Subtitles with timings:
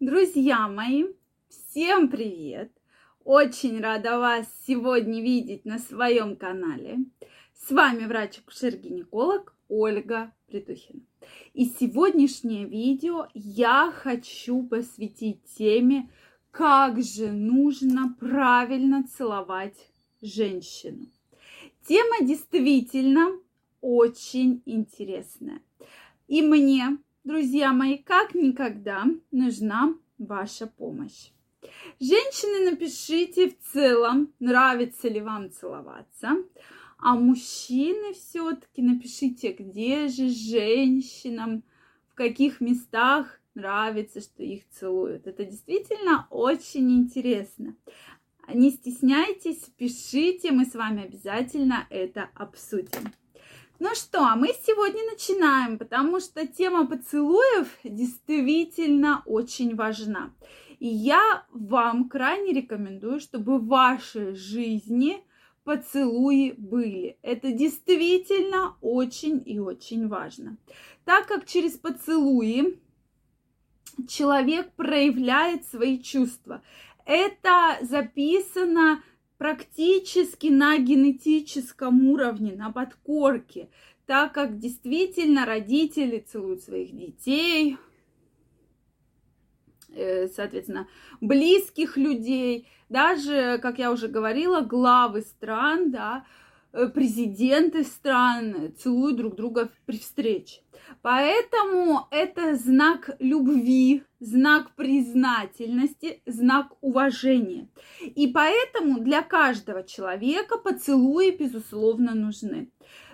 [0.00, 1.04] Друзья мои,
[1.48, 2.72] всем привет!
[3.24, 6.98] Очень рада вас сегодня видеть на своем канале.
[7.54, 11.00] С вами врач-акушер-гинеколог Ольга Притухина.
[11.52, 16.10] И сегодняшнее видео я хочу посвятить теме,
[16.50, 19.78] как же нужно правильно целовать
[20.20, 21.06] женщину.
[21.86, 23.38] Тема действительно
[23.80, 25.62] очень интересная.
[26.26, 31.30] И мне друзья мои, как никогда нужна ваша помощь.
[31.98, 36.36] Женщины, напишите в целом, нравится ли вам целоваться.
[36.98, 41.64] А мужчины все-таки напишите, где же женщинам,
[42.08, 45.26] в каких местах нравится, что их целуют.
[45.26, 47.74] Это действительно очень интересно.
[48.52, 53.12] Не стесняйтесь, пишите, мы с вами обязательно это обсудим.
[53.80, 60.32] Ну что, а мы сегодня начинаем, потому что тема поцелуев действительно очень важна.
[60.78, 65.24] И я вам крайне рекомендую, чтобы в вашей жизни
[65.64, 67.18] поцелуи были.
[67.22, 70.56] Это действительно очень и очень важно.
[71.04, 72.78] Так как через поцелуи
[74.06, 76.62] человек проявляет свои чувства.
[77.06, 79.02] Это записано
[79.38, 83.68] практически на генетическом уровне, на подкорке,
[84.06, 87.78] так как действительно родители целуют своих детей,
[89.90, 90.88] э, соответственно,
[91.20, 96.24] близких людей, даже, как я уже говорила, главы стран, да,
[96.94, 100.60] президенты стран целуют друг друга при встрече.
[101.02, 107.68] Поэтому это знак любви, знак признательности, знак уважения.
[108.00, 112.70] И поэтому для каждого человека поцелуи, безусловно, нужны.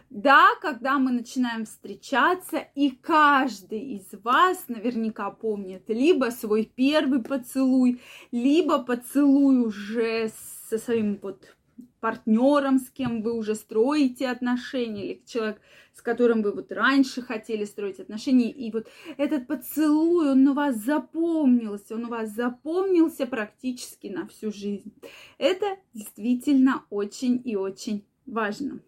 [0.08, 8.00] Да, когда мы начинаем встречаться, и каждый из вас наверняка помнит либо свой первый поцелуй,
[8.32, 10.32] либо поцелуй уже
[10.68, 11.54] со своим вот
[12.00, 15.60] партнером, с кем вы уже строите отношения, или человек,
[15.92, 20.76] с которым вы вот раньше хотели строить отношения, и вот этот поцелуй, он у вас
[20.76, 24.92] запомнился, он у вас запомнился практически на всю жизнь.
[25.38, 28.80] Это действительно очень и очень важно.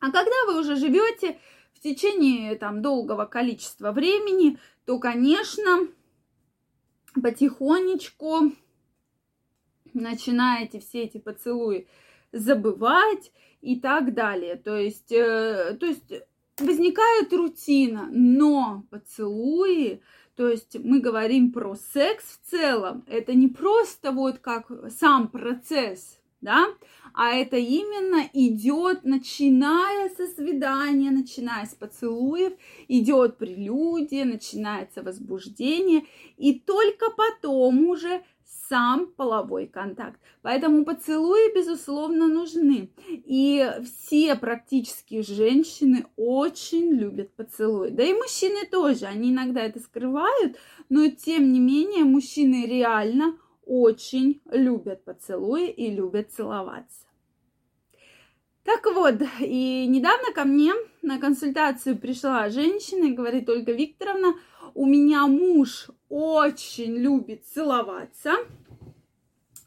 [0.00, 1.38] А когда вы уже живете
[1.72, 5.88] в течение там долгого количества времени, то, конечно,
[7.22, 8.52] потихонечку
[9.94, 11.86] начинаете все эти поцелуи
[12.32, 14.56] забывать и так далее.
[14.56, 16.12] То есть, э, то есть
[16.58, 20.00] возникает рутина, но поцелуи,
[20.36, 26.20] то есть мы говорим про секс в целом, это не просто вот как сам процесс,
[26.40, 26.66] да,
[27.14, 32.52] а это именно идет, начиная со свидания, начиная с поцелуев,
[32.88, 36.04] идет прелюдия, начинается возбуждение,
[36.36, 38.22] и только потом уже
[38.68, 40.20] сам половой контакт.
[40.42, 42.90] Поэтому поцелуи, безусловно, нужны.
[43.08, 47.90] И все практически женщины очень любят поцелуи.
[47.90, 49.06] Да и мужчины тоже.
[49.06, 50.56] Они иногда это скрывают,
[50.88, 57.06] но тем не менее мужчины реально очень любят поцелуи и любят целоваться.
[58.64, 60.72] Так вот, и недавно ко мне
[61.02, 64.36] на консультацию пришла женщина и говорит, Ольга Викторовна,
[64.72, 68.36] у меня муж очень любит целоваться,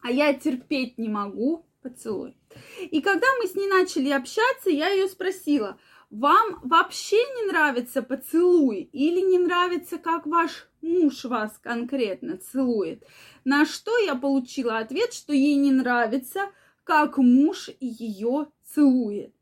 [0.01, 2.37] а я терпеть не могу поцелуй.
[2.79, 5.77] И когда мы с ней начали общаться, я ее спросила,
[6.09, 13.03] вам вообще не нравится поцелуй или не нравится, как ваш муж вас конкретно целует?
[13.43, 16.49] На что я получила ответ, что ей не нравится,
[16.85, 19.33] как муж ее целует.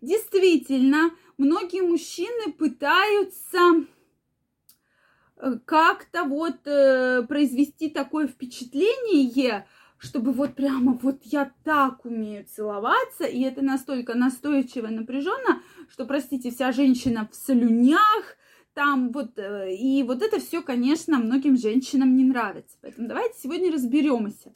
[0.00, 3.86] Действительно, многие мужчины пытаются
[5.64, 9.66] как-то вот э, произвести такое впечатление,
[9.98, 16.06] чтобы вот прямо вот я так умею целоваться, и это настолько настойчиво и напряженно, что,
[16.06, 18.36] простите, вся женщина в слюнях,
[18.74, 22.76] там вот, э, и вот это все, конечно, многим женщинам не нравится.
[22.80, 24.52] Поэтому давайте сегодня разберемся.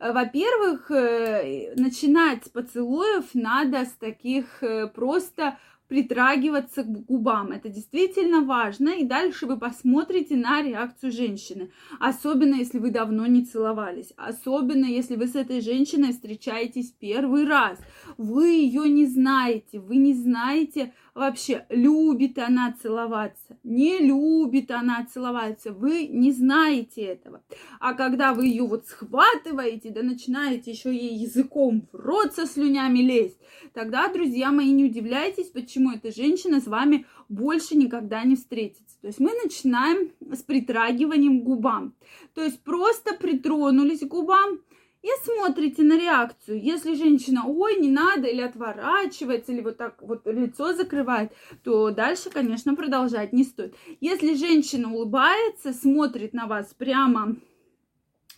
[0.00, 5.58] Э, во-первых, э, начинать с поцелуев надо с таких э, просто
[5.90, 7.50] притрагиваться к губам.
[7.50, 8.90] Это действительно важно.
[8.90, 11.72] И дальше вы посмотрите на реакцию женщины.
[11.98, 14.12] Особенно, если вы давно не целовались.
[14.16, 17.80] Особенно, если вы с этой женщиной встречаетесь первый раз.
[18.16, 19.80] Вы ее не знаете.
[19.80, 27.42] Вы не знаете, вообще любит она целоваться, не любит она целоваться, вы не знаете этого.
[27.78, 33.00] А когда вы ее вот схватываете, да начинаете еще ей языком в рот со слюнями
[33.00, 33.38] лезть,
[33.74, 39.00] тогда, друзья мои, не удивляйтесь, почему эта женщина с вами больше никогда не встретится.
[39.00, 41.94] То есть мы начинаем с притрагиванием к губам.
[42.34, 44.60] То есть просто притронулись к губам,
[45.02, 46.62] и смотрите на реакцию.
[46.62, 51.32] Если женщина, ой, не надо, или отворачивается, или вот так вот лицо закрывает,
[51.64, 53.74] то дальше, конечно, продолжать не стоит.
[54.00, 57.36] Если женщина улыбается, смотрит на вас прямо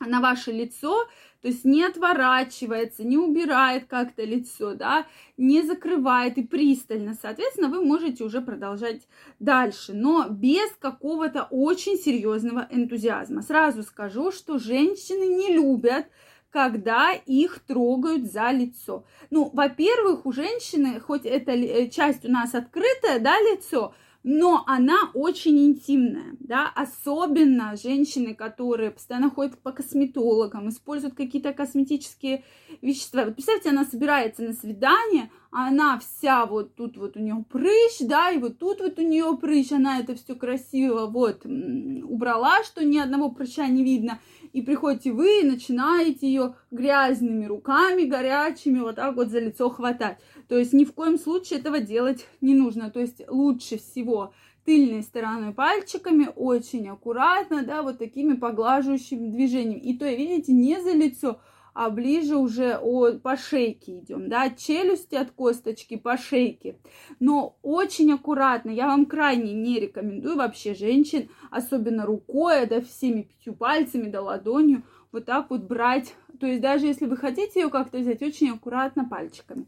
[0.06, 1.06] на ваше лицо,
[1.40, 5.06] то есть не отворачивается, не убирает как-то лицо, да,
[5.36, 9.08] не закрывает и пристально, соответственно, вы можете уже продолжать
[9.40, 13.42] дальше, но без какого-то очень серьезного энтузиазма.
[13.42, 16.06] Сразу скажу, что женщины не любят
[16.52, 19.06] когда их трогают за лицо.
[19.30, 25.10] Ну, во-первых, у женщины, хоть эта э, часть у нас открытая, да, лицо, но она
[25.14, 32.44] очень интимная, да, особенно женщины, которые постоянно ходят по косметологам, используют какие-то косметические
[32.82, 33.24] вещества.
[33.24, 38.30] Вот представьте, она собирается на свидание, она вся вот тут вот у нее прыщ, да,
[38.30, 42.98] и вот тут вот у нее прыщ, она это все красиво вот убрала, что ни
[42.98, 44.20] одного прыща не видно,
[44.52, 50.18] и приходите вы и начинаете ее грязными руками, горячими, вот так вот за лицо хватать.
[50.48, 52.90] То есть ни в коем случае этого делать не нужно.
[52.90, 59.80] То есть лучше всего тыльной стороной пальчиками очень аккуратно, да, вот такими поглаживающими движениями.
[59.80, 61.40] И то, видите, не за лицо,
[61.74, 66.76] а ближе уже о, по шейке идем, да, от челюсти, от косточки по шейке.
[67.18, 73.54] Но очень аккуратно, я вам крайне не рекомендую вообще женщин, особенно рукой, да, всеми пятью
[73.54, 74.82] пальцами, да, ладонью,
[75.12, 76.14] вот так вот брать.
[76.40, 79.66] То есть даже если вы хотите ее как-то взять, очень аккуратно пальчиками.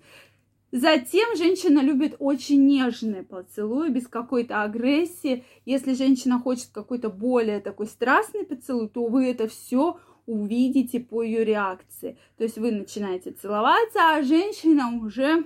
[0.75, 5.45] Затем женщина любит очень нежные поцелуи, без какой-то агрессии.
[5.65, 11.45] Если женщина хочет какой-то более такой страстный поцелуй, то вы это все увидите по ее
[11.45, 12.19] реакции.
[12.37, 15.45] То есть вы начинаете целоваться, а женщина уже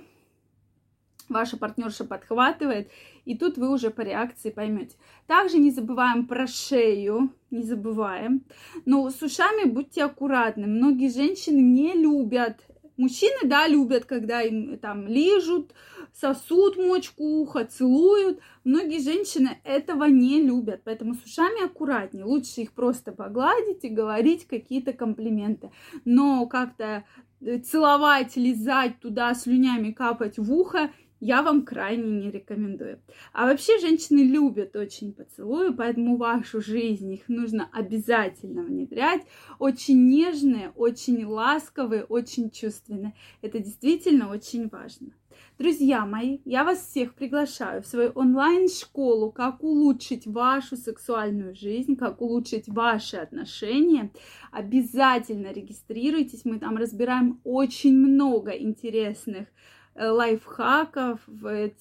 [1.29, 2.89] ваша партнерша подхватывает,
[3.25, 4.95] и тут вы уже по реакции поймете.
[5.27, 8.45] Также не забываем про шею, не забываем.
[8.85, 10.65] Но с ушами будьте аккуратны.
[10.65, 12.65] Многие женщины не любят
[12.99, 15.73] Мужчины, да, любят, когда им там лижут,
[16.13, 18.41] сосут мочку уха, целуют.
[18.65, 22.25] Многие женщины этого не любят, поэтому с ушами аккуратнее.
[22.25, 25.71] Лучше их просто погладить и говорить какие-то комплименты.
[26.03, 27.05] Но как-то
[27.39, 32.99] э, целовать, лизать туда слюнями, капать в ухо я вам крайне не рекомендую.
[33.33, 39.21] А вообще женщины любят очень поцелуи, поэтому вашу жизнь их нужно обязательно внедрять.
[39.59, 43.13] Очень нежные, очень ласковые, очень чувственные.
[43.41, 45.11] Это действительно очень важно.
[45.57, 52.21] Друзья мои, я вас всех приглашаю в свою онлайн-школу, как улучшить вашу сексуальную жизнь, как
[52.21, 54.11] улучшить ваши отношения.
[54.51, 59.47] Обязательно регистрируйтесь, мы там разбираем очень много интересных
[59.95, 61.19] лайфхаков,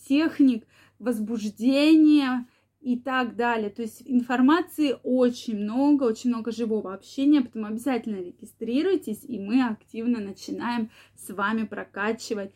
[0.06, 0.64] техник
[0.98, 2.46] возбуждения
[2.80, 3.70] и так далее.
[3.70, 10.20] То есть информации очень много, очень много живого общения, поэтому обязательно регистрируйтесь, и мы активно
[10.20, 12.52] начинаем с вами прокачивать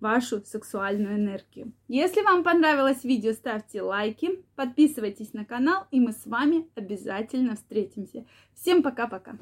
[0.00, 1.72] вашу сексуальную энергию.
[1.88, 8.26] Если вам понравилось видео, ставьте лайки, подписывайтесь на канал, и мы с вами обязательно встретимся.
[8.54, 9.38] Всем пока-пока!